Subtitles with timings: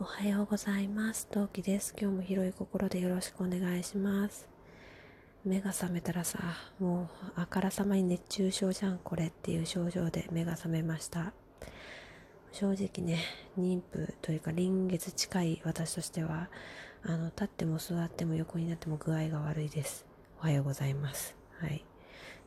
[0.00, 1.26] おはようございます。
[1.26, 1.92] 陶器です。
[2.00, 4.46] 今日も広い心でよろしくお願いします。
[5.44, 6.38] 目が覚めたらさ、
[6.78, 11.32] もうあからさまに熱中症じゃんこれっていう症状で目が覚めました。
[12.52, 13.18] 正直ね、
[13.58, 16.48] 妊婦というか臨月近い私としては、
[17.02, 20.06] あの、立っても座っても横になっても具合が悪いです。
[20.38, 21.34] おはようございます。
[21.58, 21.84] はい。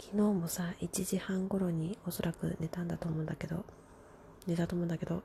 [0.00, 3.66] 昨日もさ、1時半頃におそらく寝たんだと思うんだけど、
[4.46, 5.22] 寝たと思うんだけど、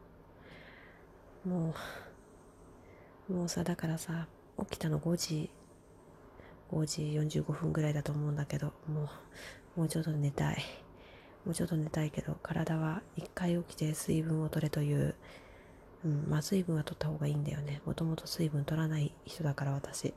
[1.46, 1.74] もう、
[3.30, 5.52] もうさ、だからさ、起きたの5時、
[6.72, 9.10] 5時45分ぐらいだと思うんだけど、も
[9.76, 10.58] う、もうちょっと寝たい。
[11.46, 15.14] もうちょっと寝たいけど、体は一回起きて水分を取れという、
[16.04, 17.82] うん、まあ水分は取った方がいいんだよね。
[17.86, 20.14] もともと水分取らない人だから私。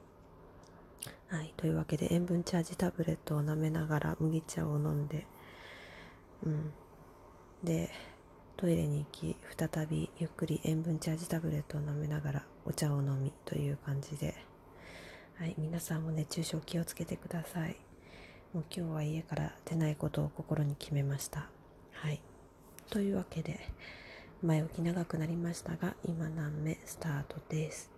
[1.29, 1.53] はい。
[1.59, 5.27] というわけで塩分チャージタブレットを舐めながら麦茶を飲んで、
[6.45, 6.73] うん。
[7.63, 7.91] で、
[8.57, 14.35] トイレに行き、再びゆっくり塩分チャージタブレットを飲みながらお茶を飲みという感じで、
[15.39, 15.55] はい。
[15.59, 17.77] 皆さんも熱中症気をつけてください。
[18.53, 21.49] もう今日は家から出ないことを心に決めました。
[21.93, 22.21] はい。
[22.91, 23.61] というわけで、
[24.43, 27.92] 前置き長くなりましたが、今何目スタートです。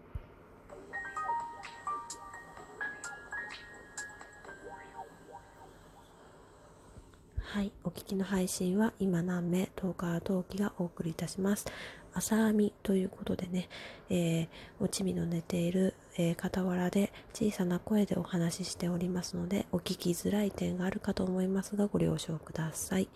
[7.55, 7.71] はい。
[7.85, 11.67] お聞きの配信は今何名トーカー陶器がお送りいたします。
[12.13, 13.69] 朝編みということでね、
[14.11, 14.49] えー、
[14.81, 23.09] おちみの寝ている、えー、傍らで小さな声でお話ししておりますので、お聞きづらい点があるかと思いますが、ご了承ください。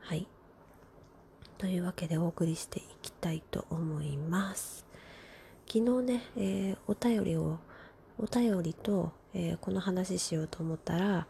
[0.00, 0.26] はい。
[1.56, 4.84] というわけでお送りしていきたいと思います。
[5.66, 7.58] 昨日ね、えー、お便りを、
[8.18, 11.26] お便りと、えー、この話しようと思ったら、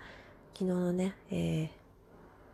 [0.55, 1.82] 昨日のね、えー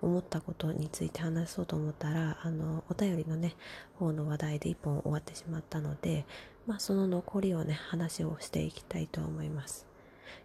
[0.00, 3.54] 思ったことについて話そうと思ったらあのお便りのね
[3.98, 6.24] 方の話題で一本終わってしまったので
[6.66, 9.86] まあその残りをね話をしていきたいと思います。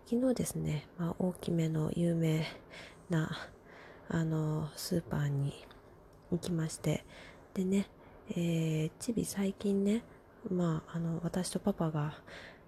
[0.05, 2.45] 昨日ですね、まあ、大きめの有名
[3.09, 3.31] な
[4.09, 5.53] あのスーパーに
[6.31, 7.03] 行きまして
[7.53, 7.87] でね、
[8.31, 10.03] えー、チビ最近ね
[10.49, 12.17] まああの私とパパが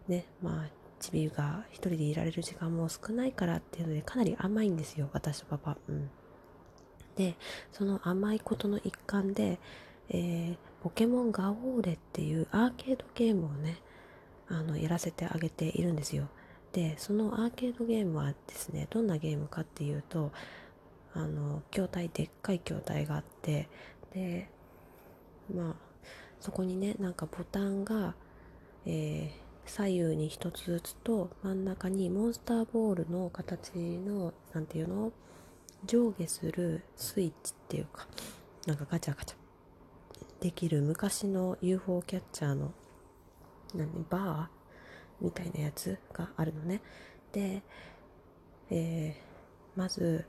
[0.07, 5.77] ねまあチビが一人でいられる時間も少ないからっていうのでかなり甘いんですよ私とパパ。
[5.87, 6.09] うん。
[7.15, 7.35] で
[7.71, 9.59] その甘いことの一環で、
[10.09, 13.77] えー、ポケモンガオーレっていうアーケードゲームをね
[14.47, 16.27] あのやらせてあげているんですよ。
[16.73, 20.31] でそのアーケードゲームはですねどんなゲームかっていうと
[21.13, 23.69] あの筐体でっかい筐体があって
[24.13, 24.49] で
[25.53, 25.73] まあ
[26.41, 28.13] そこにねなんかボタンが、
[28.85, 35.13] えー、左右に一つずつと真ん中にモンスターボールの形のなんていうの？
[35.85, 38.07] 上下するスイッチっていうか
[38.65, 39.37] なんかガチャガチャ。
[40.41, 42.71] できる昔の UFO キャッチャーの
[43.73, 46.81] 何バーみたいなやつがあるのね。
[47.31, 47.63] で、
[48.69, 50.25] えー、まず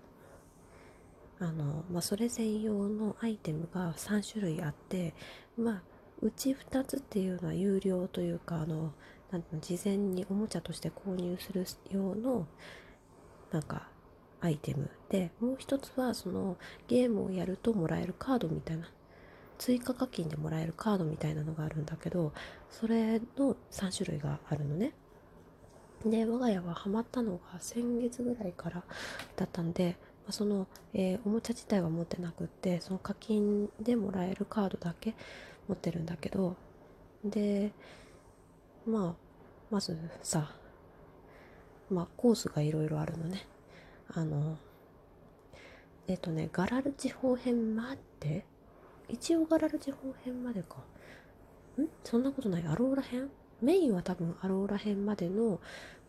[1.39, 5.15] あの、まあ、それ専用のアイテムが3種類あって
[5.56, 5.83] まあ
[6.23, 8.93] うち2つっていうのは有料というかあの
[9.31, 12.47] なん事前におもちゃとして購入する用の
[13.50, 13.88] なんか
[14.41, 14.91] アイテム。
[15.08, 16.56] でもう一つはその
[16.88, 18.88] ゲームをやるともらえるカードみたいな。
[19.58, 22.32] 追加課金でもらえるカードみたいなのがあるんだけど
[22.70, 24.92] それの3種類があるのね。
[26.04, 28.84] で我が家はハマったのが先月ぐらいから
[29.34, 29.96] だったんで
[30.30, 35.14] その、えー、おもちゃ自体は持ってなくってその課金でもらえるカードだけ
[35.69, 36.54] 持ってるんだけど
[37.25, 37.72] で
[38.86, 39.14] まあ
[39.70, 40.52] まずさ
[41.91, 43.46] まあコースがいろいろあるのね。
[44.12, 44.59] あの、
[46.09, 48.44] えっとね、ガラル地方編まで？
[49.09, 50.77] 一応ガラル地方編までか。
[51.81, 51.87] ん？
[52.05, 52.67] そんなことない？
[52.67, 53.28] アローラ編？
[53.62, 55.61] メインは多分アローラ編までの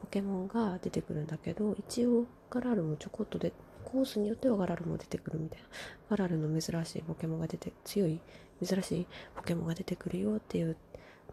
[0.01, 3.53] ポケモンが出てくるんだけど、一応ガラルもちょこっとで、
[3.85, 5.65] コースによってはガラルも出てくるみたいな。
[6.09, 8.19] ガラルの珍しいポケモンが出て、強い
[8.63, 10.75] 珍しいポケモンが出てくるよっていう、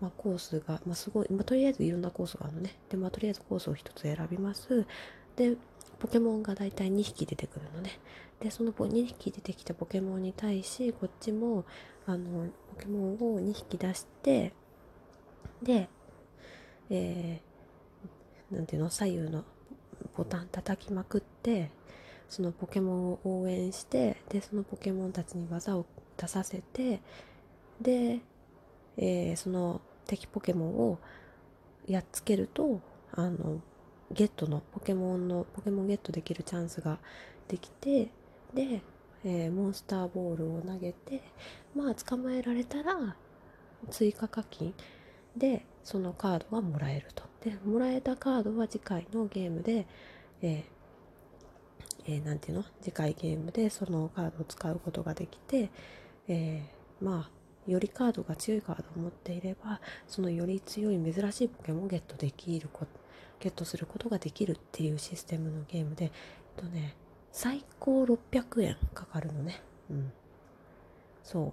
[0.01, 2.75] まあ、コースが、まあ、すごい、まあ、とりあえずいろんなコースがあるのね。
[2.89, 4.87] で、まあ、とりあえずコースを一つ選びます。
[5.37, 5.57] で、
[5.99, 7.99] ポケモンがだいたい2匹出てくるのね。
[8.41, 11.65] で、その2匹出てきたポケモンに対し、こっちも、
[12.07, 14.53] あの、ポケモンを2匹出して、
[15.63, 15.89] で、
[16.91, 19.45] えー、ていうの、左右の
[20.17, 21.71] ボタン叩きまくって、
[22.29, 25.87] そのポケモンを応援して、で、そのポケモンたちに技を
[26.17, 27.01] 出させて、
[27.81, 28.21] で、
[28.97, 30.99] えー、その敵ポケモンを
[31.87, 32.81] やっつけると、
[33.13, 33.61] あの、
[34.13, 36.99] ゲットのポケモンのポケモンゲットできるチャンスが
[37.49, 38.11] できて
[38.55, 38.83] で、
[39.25, 41.23] えー、モンスターボールを投げて
[41.75, 43.17] まあ捕まえられたら
[43.91, 44.75] 追加課金。
[45.37, 47.25] でそのカードがもらえると。
[47.43, 49.87] でもらえたカードは次回のゲームで、
[50.41, 50.63] えー
[52.07, 52.65] えー、なんていうの？
[52.81, 55.71] 次回ゲームでそのカードを使うことができて、
[56.29, 63.04] えー、まあよりカードが強いカードを持っていればそのより強い珍しいポケモンをゲットできること。
[63.45, 66.11] ゲットすることができるっていうシステムのゲームで、えっ
[66.57, 66.97] とね、
[67.31, 69.61] 最高600円かかるのね。
[69.91, 70.13] うん。
[71.23, 71.53] そ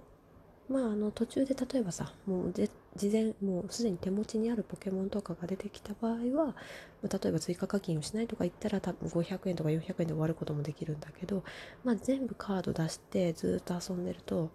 [0.70, 0.72] う。
[0.72, 2.70] まあ、あの、途中で例えばさ、もう事
[3.10, 6.56] 前、もうすでに手持ちにあるポケモンとかが出てきた場合は、
[7.02, 11.42] 例えば追加課金をしないとか言ったら多分500円とか400円で終わることもできるんだけど、
[11.84, 14.50] まあ、全部カード出してずっと遊んでると、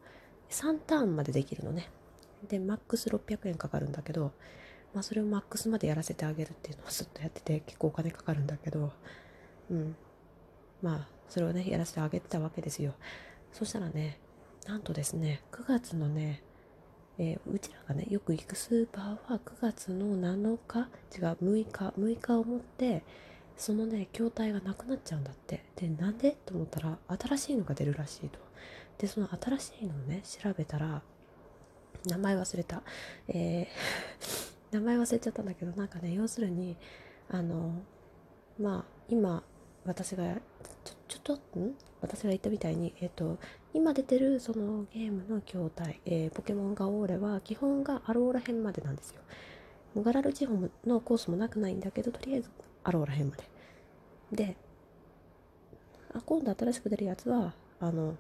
[0.50, 1.90] 3ターンまでできるのね。
[2.48, 4.32] で、マックス600円かかるんだけど、
[4.94, 8.92] まあ、それをマックスまでやらせてあげるっていうのをずっとやってて結構お金かかるんだけど、
[9.70, 9.96] うん。
[10.82, 12.94] まあ、それをね、やらせてあげてたわけですよ。
[13.54, 14.20] そしたらね、
[14.68, 16.42] なんとですね、9月のね、
[17.20, 20.80] えー、うちらがね、よく行くスーパーは9月の7日
[21.16, 23.04] 違う、6日、6日をもって、
[23.58, 25.64] そのね、筐体がなくなっちゃうんだって。
[25.76, 26.38] で、なんで？
[26.46, 28.40] と思ったら、新しいのが出るらしいと。
[29.00, 31.02] で、その新しいのをね、調べたら、
[32.06, 32.84] 名前忘れた。
[33.30, 36.78] えー名前忘れちゃったんだけど、なんかね、要するに、
[37.30, 37.82] あの、
[38.60, 39.44] まあ、今、
[39.86, 40.36] 私が
[40.84, 41.74] ちょちょっとん？
[42.02, 43.38] 私が言ったみたいに、えっ、と、
[43.74, 49.22] 今出てるそのゲームの筐体、えー、ポケモンガオーレは基本がアローラ編までなんですよ。
[49.96, 50.56] ガラル地方
[50.86, 52.50] のコースもなくないんだけど、とりあえず
[52.84, 53.44] アローラ編まで。
[54.32, 54.58] で、
[56.14, 58.16] あ今度新しく出るやつは、あの、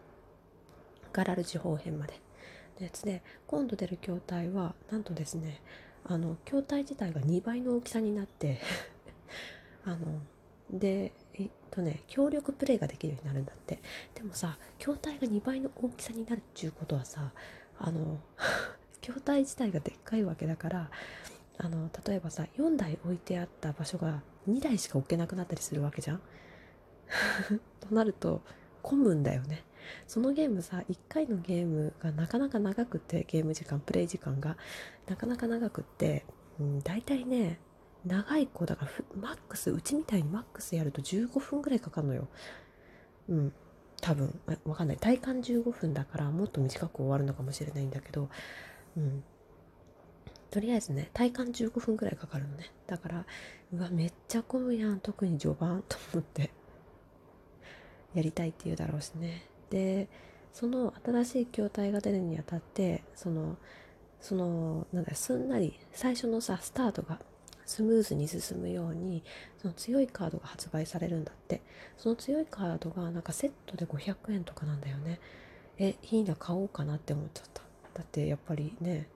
[1.11, 2.13] ガラル地方編まで。
[2.79, 5.61] のやつで、今度出る筐体は、なんとですね、
[6.09, 8.61] あの、筐体自体が2倍の大きさになって
[9.83, 10.21] あの、
[10.71, 13.79] で、えっとね、協力プレイができるようになるんだって。
[14.15, 17.31] でもさ、筐体が2倍の大きさになるっていうことはさ、
[17.79, 18.19] あの、
[19.01, 20.91] 筐体自体がでっかいわけだから、
[21.57, 26.21] あの、例えばさ、4台置いてあった場所が2台しか置けなくなったりするわけじゃん
[27.81, 28.41] となると、
[28.81, 29.63] 混むんだよね。
[30.07, 34.57] そのゲームさ、1回のゲームがなかなか長くて、ゲーム時間、プレイ時間が
[35.07, 36.25] なかなか長くって、
[36.59, 37.59] うん、大体ね、
[38.05, 42.27] 長い子だからマックスうちみたいにマックスやると15分ぐらいかかるのよ。
[43.29, 43.53] うん
[43.99, 44.39] 多分。
[44.65, 44.97] わかんない。
[44.97, 48.29] 体感15分だからもっと短く終わるのかもしれないんだけど
[48.95, 49.23] うん。
[50.49, 52.71] とりあえずね体感15分ぐらいかかるのね。
[52.85, 53.25] だから
[53.73, 54.99] うわめっちゃ混むやん。
[54.99, 56.51] 特に序盤と思って。
[58.13, 59.43] やりたいって言うだろうしね。
[59.69, 60.07] で
[60.53, 63.57] その新しい筐体が出るにあたってその
[64.19, 67.19] そのなんだすんなり最初のさスタートが
[67.65, 69.23] スムーズに進むように
[69.61, 71.61] その強いカードが発売されるんだって。
[71.97, 75.19] その強いカードがなんかセットで500円とかなんだよね。
[75.79, 77.61] えいいな買おうかなって思っちゃった。
[77.93, 79.07] だってやっぱりね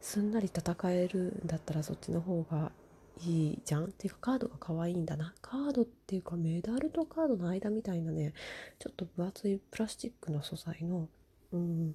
[0.00, 2.70] すんなり戦えるんだったらそっちの方が
[3.20, 3.84] いいじゃん？
[3.84, 5.34] っていうかカードが可愛いんだな。
[5.40, 8.32] カードっていうかメダルとカードの間みたいなね。
[8.78, 11.08] ちょっと分厚いプラスチックの素材の
[11.52, 11.94] うん。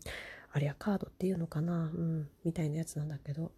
[0.52, 1.92] ありゃカードっていうのかな？
[1.94, 2.30] うん。
[2.44, 3.52] みたいなやつなんだけど。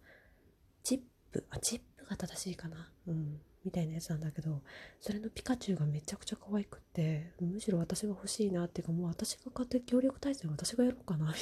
[0.82, 1.00] チッ
[1.32, 1.44] プ。
[1.50, 2.90] あチップが正しいかな？
[3.06, 3.40] うん。
[3.64, 4.62] みたいなやつなんだけど。
[5.00, 8.86] それのピカチュウがめちゃくちゃ可愛くってむしろ私が欲しいなっていう。
[8.86, 11.34] かもう私が買って協力対戦私がやろうかな。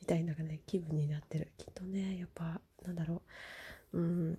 [0.00, 1.52] みたいなね気分になってる。
[1.56, 3.22] きっとねやっぱなんだろう。
[3.94, 4.38] うん。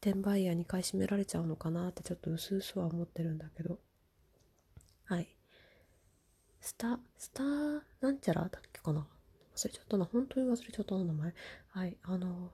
[0.00, 3.78] 転売ヤーに買い占められちゃうのかなってちょっと薄々は思ってるんだけど。
[5.04, 5.28] はい。
[6.60, 9.06] スタスターなんちゃらだっけかな。
[9.56, 10.04] 忘れちゃったな。
[10.04, 11.34] 本当に忘れちゃったな名前。
[11.68, 11.96] はい。
[12.02, 12.52] あの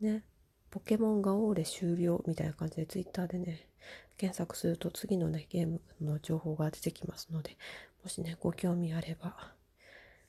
[0.00, 0.24] ね
[0.70, 3.68] ポケモンがオーレ終了みたいな感じで Twitter でね、
[4.16, 7.56] 検索すると次のね、ゲームの情報が出てきますので、
[8.02, 9.54] もしね、ご興味あれば、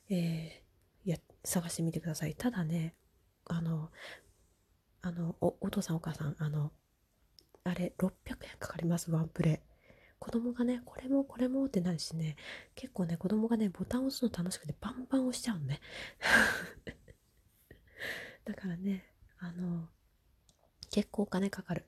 [0.07, 2.35] えー、や、探してみてください。
[2.35, 2.93] ただね、
[3.45, 3.89] あの、
[5.05, 6.71] あの、お、お父さんお母さん、あの、
[7.63, 8.11] あれ、600
[8.45, 9.75] 円かかります、ワンプレイ。
[10.17, 12.37] 子供がね、これもこれもってなるしね、
[12.73, 15.79] 結構ね、子供がね、ボタンを押すの楽しくてバンバン押しちゃうのね。
[18.45, 19.05] だからね、
[19.37, 19.89] あの、
[20.89, 21.85] 結構お金かかる。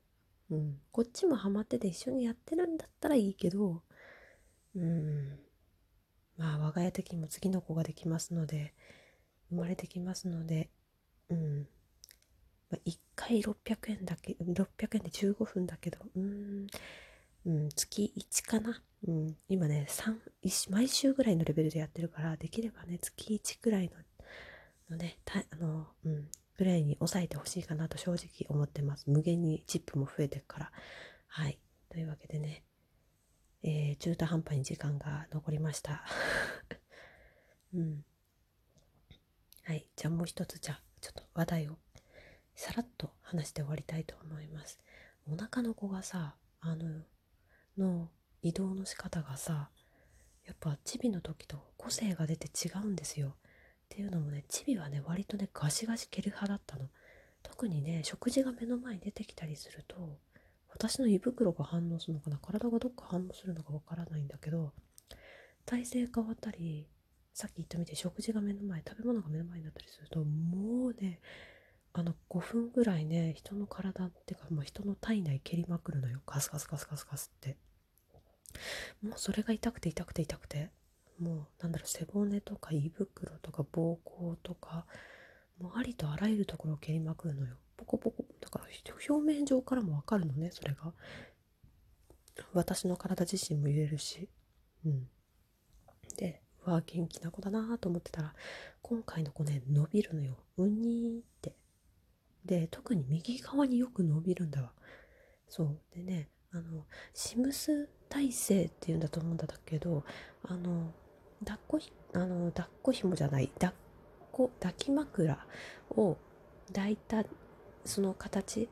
[0.52, 0.80] うん。
[0.92, 3.82] こっちもハマってて一緒にやってるんだったらいいけど、
[4.76, 5.40] うん。
[6.38, 8.76] まあ、我が家的にも次の子ができますので、
[9.50, 10.70] 生まれてきますので、
[11.30, 11.68] うん。
[12.70, 16.68] まあ、1回600円だけ、600円で15分だけど、うん。
[17.46, 18.82] うん、月1かな。
[19.08, 19.38] うん。
[19.48, 20.18] 今ね、3、
[20.70, 23.96] 毎週ぐらいのレベルでやってるから、できればね、月1くらいの、
[24.90, 29.10] のね、たあの、うん、ぐらいに抑えてほしいかなと正直思ってます。
[29.10, 30.72] 無限にチップも増えてるから。
[31.28, 31.60] はい。
[31.90, 32.64] というわけでね、
[33.64, 36.04] えー、中途半端に時間が残りました。
[37.74, 38.04] うん。
[39.64, 39.88] はい。
[39.96, 41.78] じゃあもう一つ、じゃあ、ちょっと話題を
[42.58, 44.80] さらっと話して終わりたいと思います。
[45.32, 47.04] お腹の子がさあの
[47.78, 48.10] の
[48.42, 49.70] 移動の仕方がさ
[50.44, 53.28] やっぱチビの時と個性が出て違うんですよ。
[53.28, 53.32] っ
[53.90, 56.90] ていうのもねチビはね割とねガシガシ蹴る派だったの。
[57.44, 60.18] 特にね食事が目の前に出てきたりすると
[60.70, 64.74] 私の胃袋が反応するのかな体がどっか反応するのかわからないんだけど
[65.66, 66.88] 体勢変わったり
[67.34, 70.94] さっき言ったみたいに食事が目の前食べ物が目の前になったりするともう
[72.38, 76.22] 5分ぐらいね人の体っていうか、まあ、人の体内蹴りまくるのよ。
[76.28, 77.58] ガスガスガスガスガスって。
[79.02, 80.70] もうそれが痛くて痛くて痛くて。
[81.20, 84.86] もうなんだろう背骨とか胃袋とか膀胱とか
[85.60, 87.56] もうありとあらゆるところを蹴りまくるのよ。
[87.76, 88.24] ポコポコ。
[88.40, 88.66] だから
[89.10, 90.94] 表面上からもわかるのねそれが。
[92.54, 94.30] 私の体自身も揺れるし。
[94.86, 95.08] うん。
[96.18, 98.36] でうわあ元気な子だなと思ってたら
[98.82, 100.38] 今回の子ね伸びるのよ。
[100.58, 101.56] うんにーって。
[102.48, 104.72] で特に右側によく伸びるんだわ。
[105.48, 105.78] そう。
[105.96, 110.04] でねあのシムス体勢っていうんだと思うんだけど
[110.44, 110.92] あの
[111.42, 113.74] 抱っこひあの抱っこ紐じゃない抱っ
[114.32, 115.46] こ抱き枕
[115.92, 116.18] を
[116.68, 117.24] 抱いた
[117.86, 118.70] その形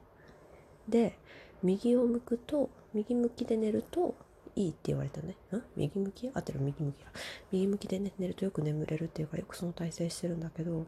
[0.88, 1.20] で
[1.62, 4.16] 右を向くと右向きで寝ると
[4.56, 5.36] いいって言われたね。
[5.52, 5.62] ん？
[5.76, 6.30] 右向き？
[6.34, 6.62] 合ってる？
[6.62, 7.12] 右向きだ。
[7.52, 10.86] 右向きでね寝るとよく眠れるっていうからよくその体勢してるんだけど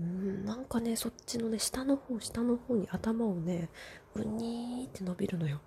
[0.00, 3.68] うんなんかねそっちのね下の方下の方に頭をね
[4.14, 5.60] うにーって伸びるのよ。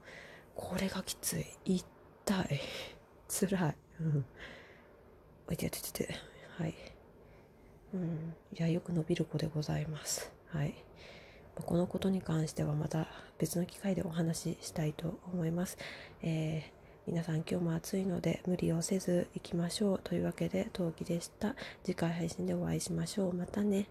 [0.56, 1.46] これがきつい。
[1.66, 2.60] 痛い。
[3.28, 3.76] 辛い。
[4.00, 4.26] うん。
[5.48, 6.16] おいてててて
[6.58, 6.76] はい。
[7.94, 8.36] うん。
[8.54, 10.32] いやよく伸びる子でございます。
[10.48, 10.76] はい。
[11.56, 13.08] このことに関してはまた
[13.38, 15.78] 別の機会でお話ししたいと思います。
[16.22, 16.72] えー、
[17.08, 20.00] 皆さん今日も暑いので無理をせず行きましょう。
[20.04, 21.56] というわけで陶器でした。
[21.84, 23.34] 次回配信でお会いしましょう。
[23.34, 23.88] またね。